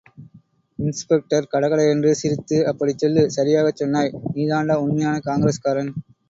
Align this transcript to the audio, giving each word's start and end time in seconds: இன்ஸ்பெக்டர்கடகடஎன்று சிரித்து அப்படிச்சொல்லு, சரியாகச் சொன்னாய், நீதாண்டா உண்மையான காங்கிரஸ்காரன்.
இன்ஸ்பெக்டர்கடகடஎன்று 0.79 2.11
சிரித்து 2.13 2.57
அப்படிச்சொல்லு, 2.71 3.25
சரியாகச் 3.37 3.83
சொன்னாய், 3.83 4.11
நீதாண்டா 4.33 4.77
உண்மையான 4.79 5.21
காங்கிரஸ்காரன். 5.29 5.93